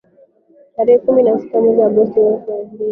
[0.75, 2.77] tarehe kumi na sita mwezi Agosti elfu mbili na tatu